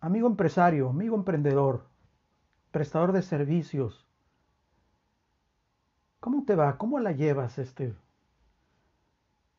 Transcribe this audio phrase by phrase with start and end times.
[0.00, 1.86] amigo empresario, amigo emprendedor,
[2.70, 4.06] prestador de servicios,
[6.20, 6.78] ¿cómo te va?
[6.78, 7.94] ¿Cómo la llevas este,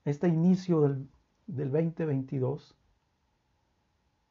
[0.05, 1.09] este inicio del,
[1.47, 2.75] del 2022?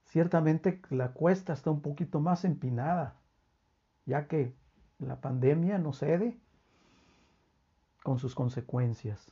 [0.04, 3.16] Ciertamente la cuesta está un poquito más empinada,
[4.06, 4.54] ya que
[4.98, 6.40] la pandemia no cede
[8.02, 9.30] con sus consecuencias.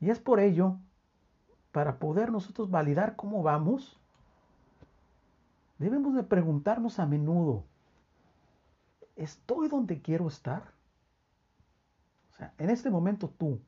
[0.00, 0.78] Y es por ello,
[1.74, 3.98] para poder nosotros validar cómo vamos,
[5.76, 7.64] debemos de preguntarnos a menudo,
[9.16, 10.72] ¿estoy donde quiero estar?
[12.30, 13.60] O sea, en este momento tú,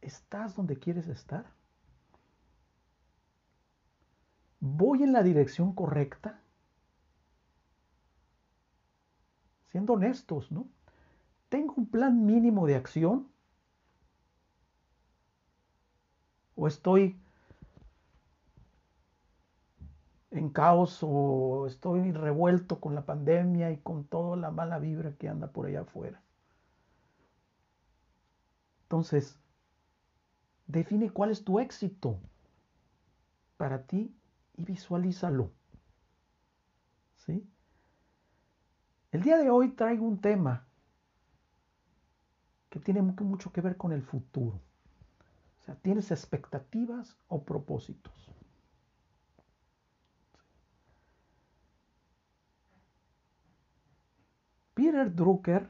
[0.00, 1.44] ¿estás donde quieres estar?
[4.60, 6.40] ¿Voy en la dirección correcta?
[9.68, 10.66] Siendo honestos, ¿no?
[11.50, 13.28] ¿Tengo un plan mínimo de acción?
[16.56, 17.18] ¿O estoy
[20.30, 25.28] en caos o estoy revuelto con la pandemia y con toda la mala vibra que
[25.28, 26.20] anda por allá afuera?
[28.84, 29.38] Entonces,
[30.66, 32.18] define cuál es tu éxito
[33.56, 34.14] para ti
[34.56, 35.50] y visualízalo.
[37.16, 37.48] ¿Sí?
[39.10, 40.66] El día de hoy traigo un tema
[42.68, 44.60] que tiene mucho que ver con el futuro.
[45.64, 48.12] O sea, ¿tienes expectativas o propósitos?
[54.74, 55.66] Peter Drucker,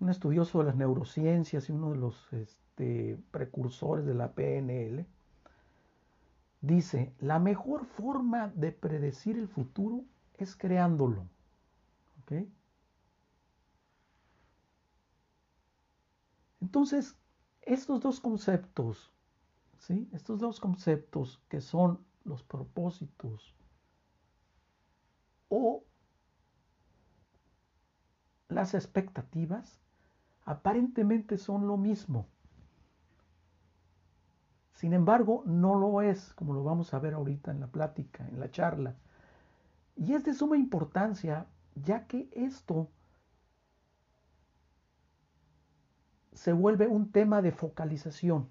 [0.00, 5.06] un estudioso de las neurociencias y uno de los este, precursores de la PNL,
[6.62, 10.04] dice, la mejor forma de predecir el futuro
[10.34, 11.28] es creándolo.
[16.60, 17.16] Entonces,
[17.72, 19.12] estos dos conceptos,
[19.78, 20.08] ¿sí?
[20.12, 23.54] estos dos conceptos que son los propósitos
[25.48, 25.84] o
[28.48, 29.80] las expectativas,
[30.44, 32.26] aparentemente son lo mismo.
[34.74, 38.40] Sin embargo, no lo es, como lo vamos a ver ahorita en la plática, en
[38.40, 38.96] la charla.
[39.96, 42.88] Y es de suma importancia, ya que esto
[46.32, 48.48] se vuelve un tema de focalización,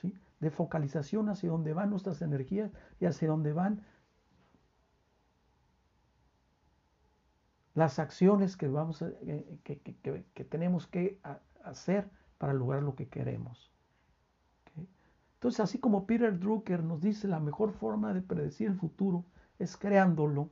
[0.00, 0.14] ¿sí?
[0.40, 2.70] de focalización hacia dónde van nuestras energías
[3.00, 3.84] y hacia dónde van
[7.74, 11.20] las acciones que, vamos eh, que, tenemos que
[11.64, 13.72] hacer para lograr lo que queremos.
[15.34, 19.24] Entonces, así como Peter Drucker nos dice la mejor forma de predecir el futuro
[19.60, 20.50] es creándolo,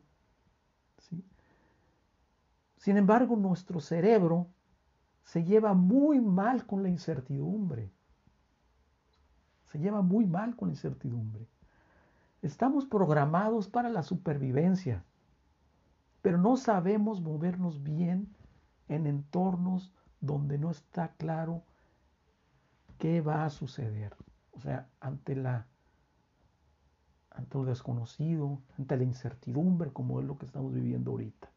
[2.77, 4.47] sin embargo, nuestro cerebro
[5.27, 7.91] se lleva muy mal con la incertidumbre.
[9.67, 11.49] Se lleva muy mal con la incertidumbre.
[12.43, 15.05] Estamos programados para la supervivencia,
[16.23, 18.37] pero no sabemos movernos bien
[18.87, 21.65] en entornos donde no está claro
[22.99, 24.17] qué va a suceder.
[24.53, 25.67] O sea, ante la
[27.31, 31.51] ante lo desconocido, ante la incertidumbre, como es lo que estamos viviendo ahorita.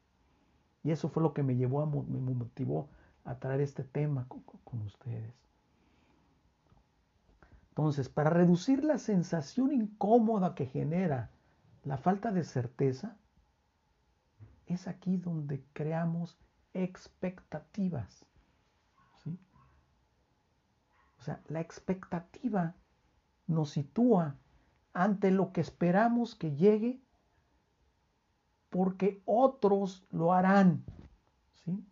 [0.83, 2.89] Y eso fue lo que me llevó a, me motivó
[3.29, 5.35] a traer este tema con, ustedes.
[7.69, 11.29] Entonces, para reducir la sensación incómoda que genera
[11.83, 13.15] la falta de certeza,
[14.65, 16.39] es aquí donde creamos
[16.73, 18.25] expectativas.
[21.19, 22.73] O sea, la expectativa
[23.45, 24.37] nos sitúa
[24.93, 26.99] ante lo que esperamos que llegue
[28.71, 30.83] porque otros lo harán,
[31.63, 31.85] ¿sí?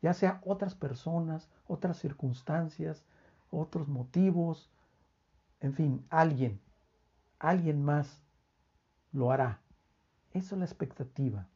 [0.00, 3.04] Ya sea otras personas, otras circunstancias,
[3.50, 4.70] otros motivos,
[5.60, 6.60] en fin, alguien,
[7.38, 8.22] alguien más
[9.12, 9.60] lo hará.
[10.32, 11.48] Esa es la expectativa.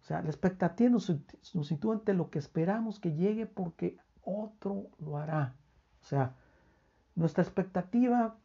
[0.00, 1.12] O sea, la expectativa nos,
[1.62, 5.54] sitúa ante lo que esperamos que llegue porque otro lo hará.
[6.02, 6.34] O sea,
[7.14, 8.36] nuestra expectativa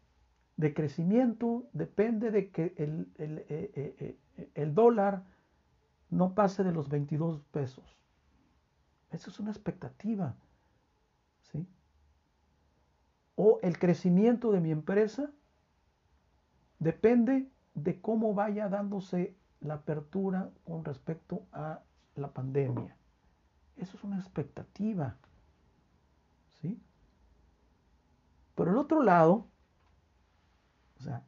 [0.57, 4.17] de crecimiento depende de que el, el, eh, eh,
[4.53, 5.23] eh, dólar
[6.09, 7.83] no pase de los 22 pesos.
[9.11, 10.35] Eso es una expectativa.
[11.51, 11.67] ¿sí?
[13.35, 15.31] O el crecimiento de mi empresa
[16.79, 21.81] depende de cómo vaya dándose la apertura con respecto a
[22.15, 22.95] la pandemia.
[23.77, 25.17] Eso es una expectativa.
[26.61, 26.79] ¿Sí?
[28.53, 29.47] Por el otro lado,
[30.99, 31.23] o sea,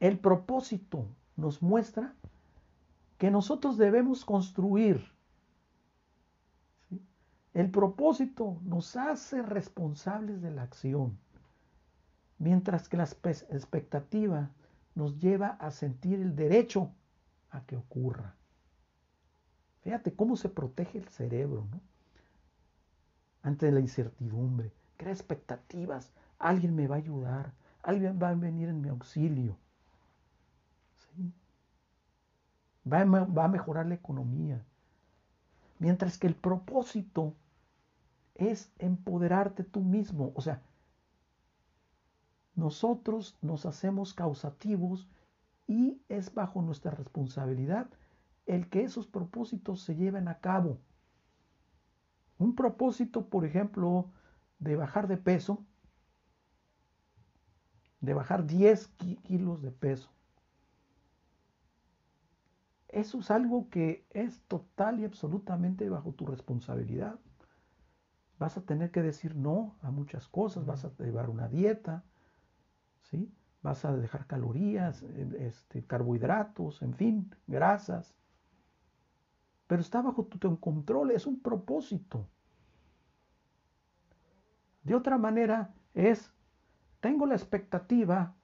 [0.00, 2.14] el propósito nos muestra
[3.18, 5.04] que nosotros debemos construir.
[7.54, 11.18] El propósito nos hace responsables de la acción.
[12.38, 14.50] Mientras que la expectativa
[14.94, 16.90] nos lleva a sentir el derecho
[17.50, 18.34] a que ocurra.
[19.82, 21.80] Fíjate cómo se protege el cerebro, ¿no?
[23.42, 24.72] Ante la incertidumbre.
[24.96, 26.12] Crea expectativas.
[26.38, 27.52] Alguien me va a ayudar.
[27.82, 29.56] Alguien va a venir en mi auxilio.
[30.94, 31.32] ¿Sí?
[32.90, 34.64] Va, a, va a mejorar la economía.
[35.78, 37.34] Mientras que el propósito
[38.34, 40.32] es empoderarte tú mismo.
[40.34, 40.62] O sea,
[42.54, 45.08] nosotros nos hacemos causativos
[45.66, 47.88] y es bajo nuestra responsabilidad
[48.46, 50.78] el que esos propósitos se lleven a cabo.
[52.38, 54.10] Un propósito, por ejemplo,
[54.58, 55.64] de bajar de peso,
[58.00, 58.86] de bajar 10
[59.24, 60.10] kilos de peso.
[62.88, 67.18] Eso es algo que es total y absolutamente bajo tu responsabilidad.
[68.38, 72.04] Vas a tener que decir no a muchas cosas, vas a llevar una dieta,
[73.02, 73.32] ¿sí?
[73.62, 78.14] Vas a dejar calorías, este, carbohidratos, en fin, grasas.
[79.66, 82.28] Pero está bajo tu control, es un propósito.
[84.84, 86.32] De otra manera es,
[87.00, 88.36] tengo la expectativa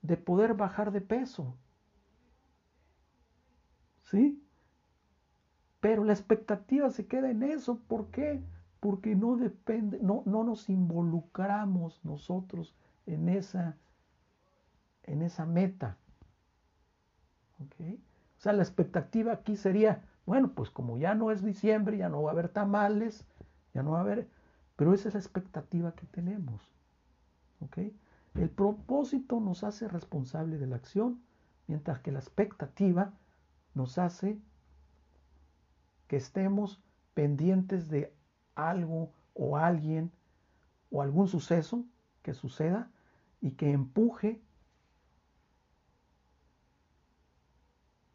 [0.00, 1.58] de poder bajar de peso.
[4.12, 4.40] ¿Sí?
[5.80, 7.80] Pero la expectativa se queda en eso.
[7.88, 8.40] ¿Por qué?
[8.78, 12.74] Porque no depende, no, no nos involucramos nosotros
[13.06, 13.76] en esa,
[15.04, 15.96] en esa meta.
[17.58, 22.22] O sea, la expectativa aquí sería, bueno, pues como ya no es diciembre, ya no
[22.22, 23.24] va a haber tamales,
[23.72, 24.28] ya no va a haber,
[24.76, 26.60] pero esa es la expectativa que tenemos.
[28.34, 31.22] El propósito nos hace responsable de la acción,
[31.66, 33.14] mientras que la expectativa
[33.74, 34.38] nos hace
[36.08, 36.80] que estemos
[37.14, 38.12] pendientes de
[38.54, 40.10] algo o alguien
[40.90, 41.84] o algún suceso
[42.22, 42.90] que suceda
[43.40, 44.40] y que empuje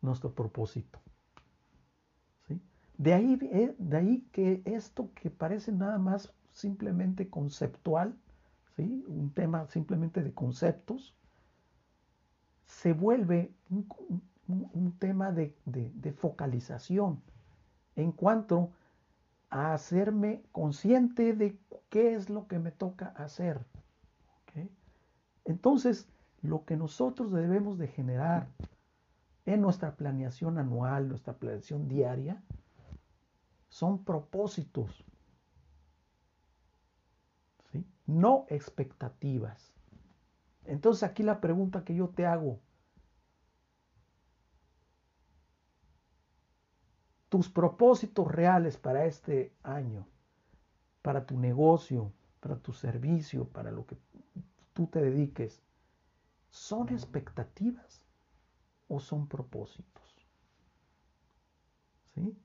[0.02, 1.00] nuestro propósito.
[2.48, 2.62] ¿sí?
[2.98, 8.16] De, ahí, eh, de ahí que esto que parece nada más simplemente conceptual,
[8.76, 9.04] ¿sí?
[9.08, 11.16] un tema simplemente de conceptos,
[12.66, 13.88] se vuelve un,
[15.00, 17.22] tema de, de focalización
[17.96, 18.72] en cuanto
[19.50, 21.58] a hacerme consciente de
[21.90, 23.60] qué es lo que me toca hacer.
[25.46, 26.10] Entonces,
[26.42, 28.50] lo que nosotros debemos de generar
[29.46, 32.44] en nuestra planeación anual, nuestra planeación diaria,
[33.70, 35.06] son propósitos,
[38.06, 39.74] no expectativas.
[40.66, 42.60] Entonces aquí la pregunta que yo te hago,
[47.30, 50.08] tus propósitos reales para este año,
[51.02, 53.98] para tu negocio, para tu servicio, para lo que
[54.74, 55.62] tú te dediques,
[56.50, 58.06] ¿son expectativas
[58.88, 60.28] o son propósitos?
[62.14, 62.38] ¿Sí?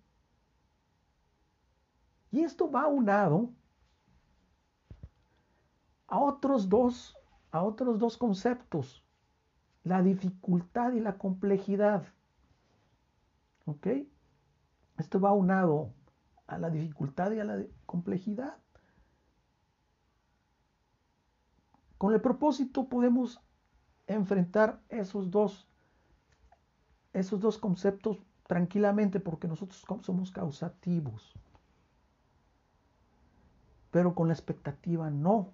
[2.33, 3.51] Y esto va unado
[6.07, 7.17] a otros dos,
[7.51, 9.05] a otros dos conceptos,
[9.85, 12.07] la dificultad y la complejidad.
[13.67, 13.87] ¿Ok?
[14.99, 15.93] Esto va unado
[16.47, 18.57] a la dificultad y a la complejidad.
[21.99, 23.41] Con el propósito podemos
[24.07, 25.69] enfrentar esos dos,
[27.13, 31.33] esos dos conceptos tranquilamente porque nosotros somos causativos.
[33.91, 35.53] Pero con la expectativa no.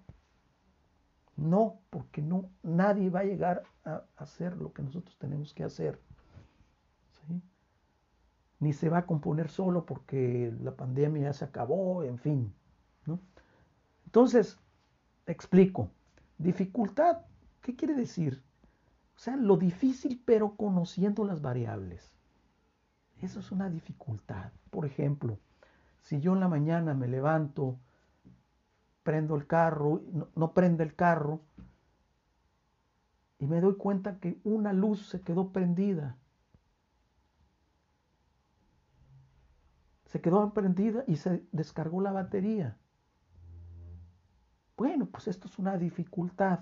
[1.35, 6.01] No, porque no, nadie va a llegar a hacer lo que nosotros tenemos que hacer.
[8.59, 12.53] Ni se va a componer solo porque la pandemia ya se acabó, en fin.
[14.05, 14.57] Entonces,
[15.25, 15.89] explico.
[16.37, 17.19] Dificultad,
[17.61, 18.43] ¿qué quiere decir?
[19.15, 22.13] O sea, lo difícil pero conociendo las variables.
[23.21, 24.51] Eso es una dificultad.
[24.71, 25.39] Por ejemplo,
[26.01, 27.77] si yo en la mañana me levanto,
[29.03, 31.41] prendo el carro, no, no prende el carro,
[33.39, 36.17] y me doy cuenta que una luz se quedó prendida.
[40.09, 42.75] Se quedó prendida y se descargó la batería.
[44.75, 46.61] Bueno, pues esto es una dificultad.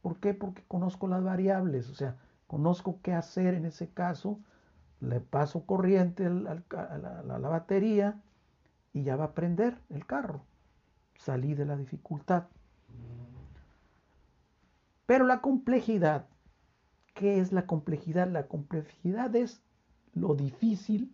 [0.00, 0.32] ¿Por qué?
[0.32, 4.38] Porque conozco las variables, o sea, conozco qué hacer en ese caso,
[5.00, 8.22] le paso corriente a la, batería
[8.92, 10.42] y ya va a prender el carro.
[11.16, 12.44] Salí de la dificultad.
[15.06, 16.28] Pero la complejidad,
[17.12, 18.28] ¿qué es la complejidad?
[18.28, 19.64] La complejidad es
[20.14, 21.12] lo difícil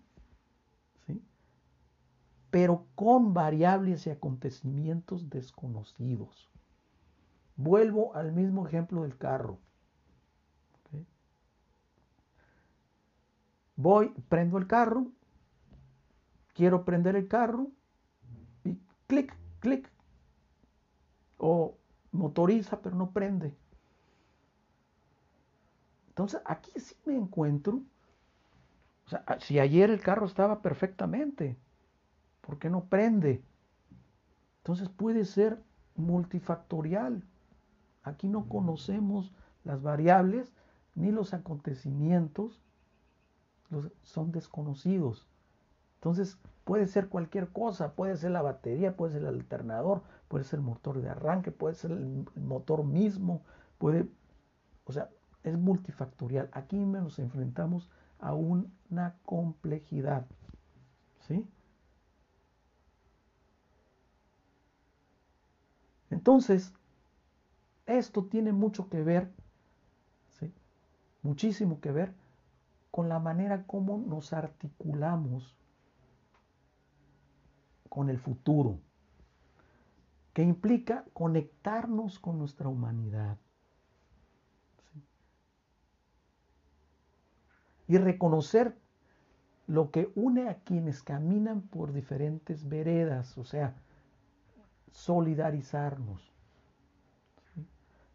[2.52, 6.50] pero con variables y acontecimientos desconocidos.
[7.56, 9.58] Vuelvo al mismo ejemplo del carro.
[13.74, 15.06] Voy, prendo el carro,
[16.52, 17.68] quiero prender el carro
[18.64, 19.90] y clic, clic.
[21.38, 21.78] O
[22.10, 23.56] motoriza pero no prende.
[26.08, 27.80] Entonces aquí sí me encuentro.
[29.06, 31.56] O sea, si ayer el carro estaba perfectamente,
[32.42, 33.42] ¿por qué no prende?
[34.58, 35.62] Entonces puede ser
[35.96, 37.24] multifactorial.
[38.02, 39.32] Aquí no conocemos
[39.64, 40.52] las variables
[40.94, 42.60] ni los acontecimientos,
[44.02, 45.26] son desconocidos.
[45.94, 50.58] Entonces puede ser cualquier cosa, puede ser la batería, puede ser el alternador, puede ser
[50.58, 53.42] el motor de arranque, puede ser el motor mismo,
[53.78, 54.08] puede,
[54.84, 55.08] o sea,
[55.42, 56.50] es multifactorial.
[56.52, 60.26] Aquí nos enfrentamos a una complejidad.
[61.20, 61.48] ¿Sí?
[66.12, 66.74] Entonces,
[67.86, 69.32] esto tiene mucho que ver,
[70.38, 70.52] ¿sí?
[71.22, 72.12] muchísimo que ver
[72.90, 75.56] con la manera como nos articulamos
[77.88, 78.78] con el futuro,
[80.34, 83.38] que implica conectarnos con nuestra humanidad.
[87.88, 88.76] Y reconocer
[89.66, 93.74] lo que une a quienes caminan por diferentes veredas, o sea,
[94.92, 96.32] solidarizarnos.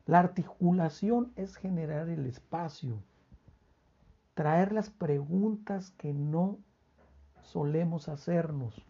[0.05, 3.03] La articulación es generar el espacio,
[4.35, 6.59] traer las preguntas que no
[7.41, 8.85] solemos hacernos,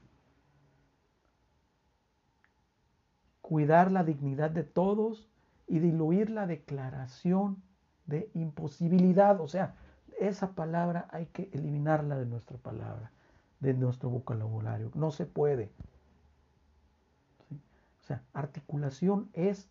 [3.41, 5.27] cuidar la dignidad de todos
[5.67, 7.63] y diluir la declaración
[8.05, 9.39] de imposibilidad.
[9.41, 9.75] O sea,
[10.19, 13.11] esa palabra hay que eliminarla de nuestra palabra,
[13.59, 14.91] de nuestro vocabulario.
[14.95, 15.71] No se puede.
[18.07, 19.67] O sea, articulación es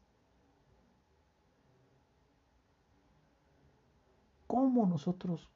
[4.46, 5.48] cómo nosotros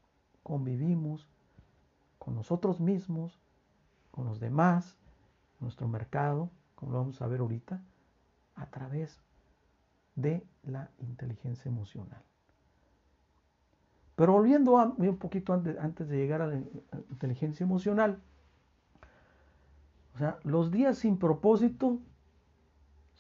[0.43, 1.29] convivimos
[2.19, 3.39] con nosotros mismos,
[4.11, 4.97] con los demás,
[5.59, 7.83] nuestro mercado, como lo vamos a ver ahorita,
[8.55, 9.21] a través
[10.15, 12.23] de la inteligencia emocional.
[14.17, 16.57] Pero volviendo un poquito antes, antes de llegar a la
[17.11, 18.23] inteligencia emocional,
[20.15, 22.01] o sea, los días sin propósito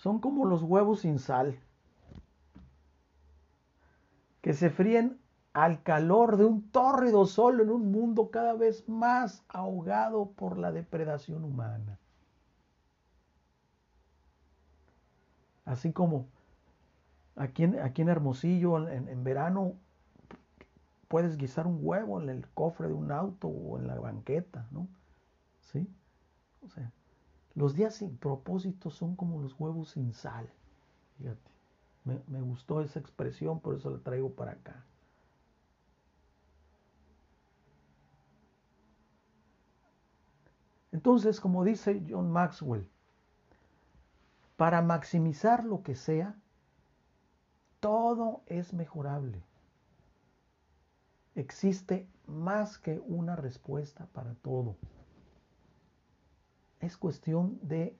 [0.00, 1.58] son como los huevos sin sal,
[4.40, 5.20] que se fríen
[5.52, 10.72] al calor de un tórrido sol en un mundo cada vez más ahogado por la
[10.72, 11.98] depredación humana.
[15.66, 16.24] Así como
[17.36, 19.74] aquí en, aquí en Hermosillo, en, verano,
[21.08, 24.88] puedes guisar un huevo en el cofre de un auto o en la banqueta, ¿no?
[25.60, 25.86] ¿Sí?
[26.62, 26.90] O sea,
[27.54, 30.48] los días sin propósito son como los huevos sin sal.
[31.18, 31.50] Fíjate,
[32.04, 34.84] me, me gustó esa expresión, por eso la traigo para acá.
[40.92, 42.88] Entonces, como dice John Maxwell,
[44.56, 46.36] para maximizar lo que sea,
[47.80, 49.42] todo es mejorable.
[51.34, 54.76] Existe más que una respuesta para todo.
[56.80, 57.96] Es cuestión de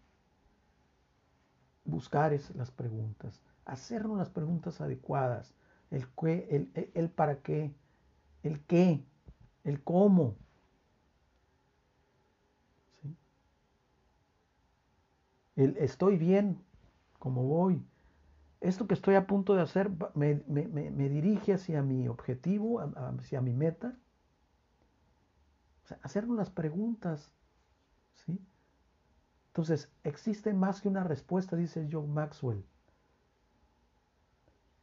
[1.85, 5.55] buscar las preguntas, hacernos las preguntas adecuadas,
[5.91, 7.75] el, el, el para qué,
[8.43, 9.05] el qué,
[9.65, 10.37] el cómo,
[15.57, 16.63] el estoy bien
[17.19, 17.85] como voy.
[18.61, 20.35] Esto que estoy a punto de hacer me,
[21.09, 23.97] dirige hacia mi objetivo, hacia mi meta.
[25.85, 27.33] O hacernos las preguntas.
[28.27, 28.39] ¿sí?
[29.51, 32.65] Entonces, existe más que una respuesta, dice John Maxwell.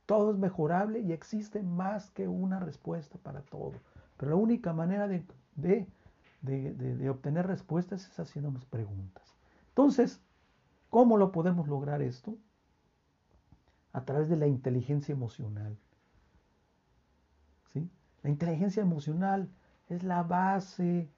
[0.06, 3.74] Todo es mejorable y existe más que una respuesta para todo.
[4.18, 5.88] Pero la única manera de, de,
[6.42, 9.36] de obtener respuestas es haciéndonos preguntas.
[9.70, 10.22] Entonces,
[10.90, 12.38] ¿Cómo lo podemos lograr esto?
[13.94, 15.78] A través de la inteligencia emocional.
[17.74, 17.90] ¿Sí?
[18.24, 19.50] La inteligencia emocional
[19.90, 21.10] es la base,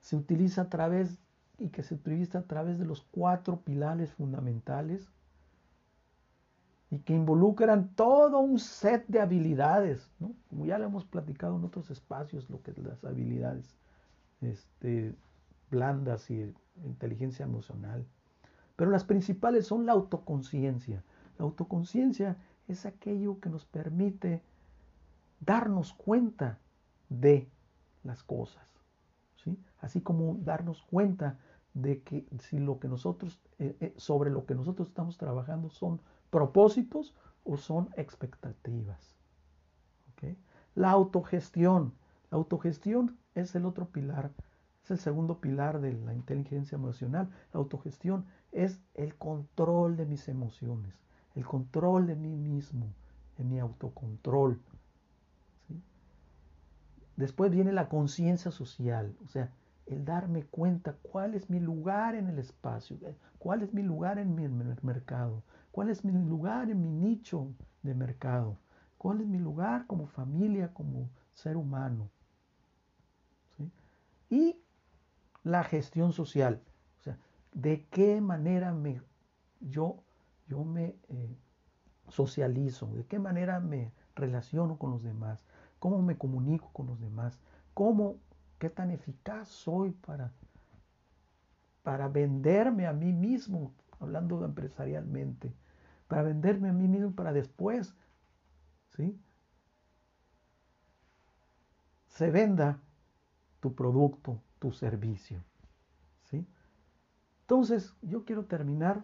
[0.00, 1.18] se utiliza a través
[1.60, 5.08] y que se utiliza a través de los cuatro pilares fundamentales
[6.90, 10.32] y que involucran todo un set de habilidades, ¿no?
[10.48, 13.76] como ya lo hemos platicado en otros espacios, lo que las habilidades
[14.40, 15.14] este,
[15.70, 16.52] blandas y
[16.84, 18.04] inteligencia emocional.
[18.74, 21.04] Pero las principales son la autoconciencia.
[21.38, 22.36] La autoconciencia
[22.66, 24.42] es aquello que nos permite
[25.40, 26.58] darnos cuenta
[27.08, 27.48] de
[28.02, 28.66] las cosas.
[29.44, 29.56] ¿sí?
[29.80, 31.38] Así como darnos cuenta
[31.74, 36.00] de que si lo que nosotros, eh, eh, sobre lo que nosotros estamos trabajando son
[36.30, 39.20] propósitos o son expectativas.
[40.74, 41.94] La autogestión.
[42.30, 44.30] La autogestión es el otro pilar,
[44.84, 47.28] es el segundo pilar de la inteligencia emocional.
[47.52, 50.94] La autogestión es el control de mis emociones,
[51.34, 52.86] el control de mí mismo,
[53.36, 54.60] de mi autocontrol.
[57.16, 59.52] Después viene la conciencia social, o sea,
[59.90, 62.96] el darme cuenta cuál es mi lugar en el espacio,
[63.38, 64.46] cuál es mi lugar en mi
[64.82, 65.42] mercado,
[65.72, 68.56] cuál es mi lugar en mi nicho de mercado,
[68.98, 72.08] cuál es mi lugar como familia, como ser humano.
[74.28, 74.62] Y
[75.42, 76.62] la gestión social,
[77.00, 77.18] o sea,
[77.52, 79.02] de qué manera me,
[79.58, 80.04] yo,
[80.46, 81.36] yo me eh,
[82.08, 85.44] socializo, de qué manera me relaciono con los demás,
[85.80, 87.40] cómo me comunico con los demás,
[87.74, 88.18] cómo
[88.60, 90.30] qué tan eficaz soy para,
[91.82, 95.52] para venderme a mí mismo, hablando empresarialmente,
[96.06, 97.96] para venderme a mí mismo para después,
[98.94, 99.18] ¿sí?
[102.08, 102.78] Se venda
[103.60, 105.42] tu producto, tu servicio,
[106.24, 106.46] ¿sí?
[107.40, 109.02] Entonces, yo quiero terminar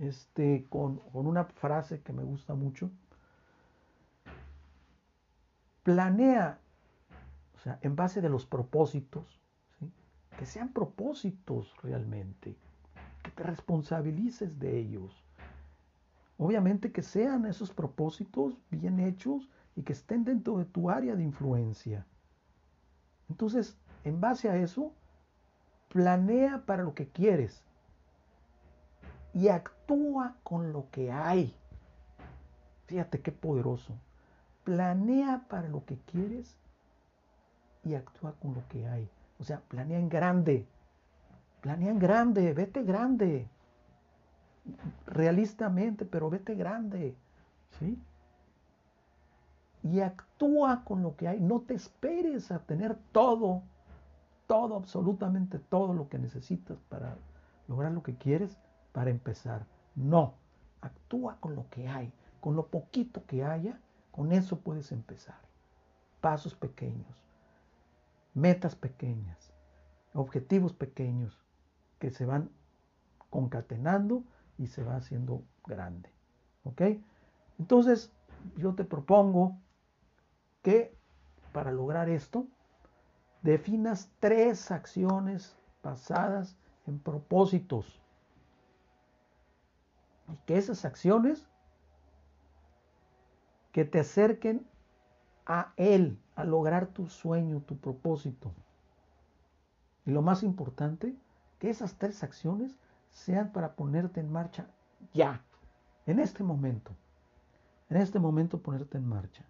[0.00, 2.90] este, con, con una frase que me gusta mucho.
[5.84, 6.58] Planea
[7.58, 9.40] o sea, en base de los propósitos,
[10.38, 12.56] que sean propósitos realmente,
[13.24, 15.24] que te responsabilices de ellos.
[16.36, 21.24] Obviamente que sean esos propósitos bien hechos y que estén dentro de tu área de
[21.24, 22.06] influencia.
[23.28, 24.92] Entonces, en base a eso,
[25.88, 27.64] planea para lo que quieres
[29.34, 31.56] y actúa con lo que hay.
[32.86, 33.98] Fíjate qué poderoso.
[34.62, 36.56] Planea para lo que quieres
[37.84, 39.08] y actúa con lo que hay.
[39.38, 40.66] O sea, planea en grande.
[41.60, 43.48] Planea en grande, vete grande.
[45.06, 47.14] Realistamente, pero vete grande.
[47.78, 47.98] ¿Sí?
[49.82, 51.40] Y actúa con lo que hay.
[51.40, 53.62] No te esperes a tener todo,
[54.46, 57.16] todo, absolutamente todo lo que necesitas para
[57.68, 58.58] lograr lo que quieres
[58.92, 59.64] para empezar.
[59.94, 60.34] No,
[60.80, 62.12] actúa con lo que hay.
[62.40, 65.38] Con lo poquito que haya, con eso puedes empezar.
[66.20, 67.27] Pasos pequeños
[68.38, 69.52] metas pequeñas,
[70.14, 71.44] objetivos pequeños
[71.98, 72.50] que se van
[73.30, 74.24] concatenando
[74.56, 76.10] y se va haciendo grande.
[76.64, 76.82] ¿Ok?
[77.58, 78.12] Entonces,
[78.56, 79.58] yo te propongo
[80.62, 80.96] que
[81.52, 82.46] para lograr esto,
[83.42, 88.00] definas tres acciones basadas en propósitos.
[90.32, 91.46] Y que esas acciones
[93.72, 94.66] que te acerquen
[95.48, 98.52] a Él, a lograr tu sueño, tu propósito.
[100.04, 101.16] Y lo más importante,
[101.58, 104.68] que esas tres acciones sean para ponerte en marcha
[105.12, 105.42] ya,
[106.06, 106.92] en este momento.
[107.88, 109.44] En este momento ponerte en marcha.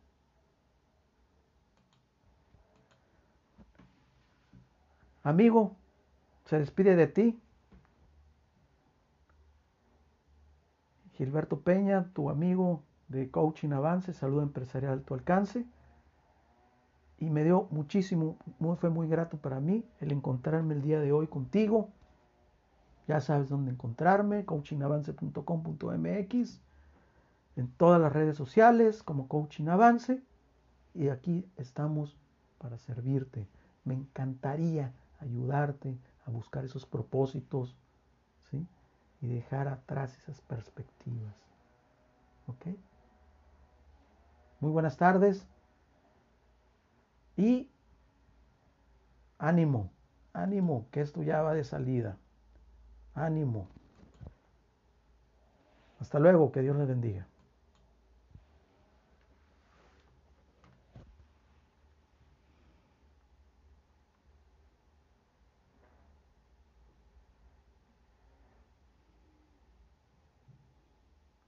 [5.25, 5.77] Amigo,
[6.45, 7.43] se despide de ti.
[11.15, 15.67] Gilberto Peña, tu amigo de Coaching Avance, Salud Empresarial a tu alcance
[17.21, 18.37] y me dio muchísimo,
[18.79, 21.89] fue muy grato para mí el encontrarme el día de hoy contigo.
[23.09, 26.61] Ya sabes dónde encontrarme, coachingavance.com.mx,
[27.57, 30.23] en todas las redes sociales como Coaching Avance
[30.95, 32.17] y aquí estamos
[32.59, 33.49] para servirte.
[33.85, 37.75] Me encantaría ayudarte a buscar esos propósitos
[38.51, 38.65] ¿sí?
[39.21, 41.35] y dejar atrás esas perspectivas.
[42.47, 42.67] ¿Ok?
[44.61, 45.45] Muy buenas tardes.
[47.39, 47.71] Y
[49.39, 49.93] ánimo,
[50.33, 52.19] ánimo, que esto ya va de salida.
[53.15, 53.69] Ánimo.
[56.01, 57.29] Hasta luego, que Dios les bendiga.